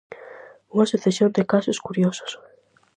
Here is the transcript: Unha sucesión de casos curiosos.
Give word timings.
Unha 0.73 0.89
sucesión 0.91 1.29
de 1.37 1.47
casos 1.51 1.81
curiosos. 1.85 2.31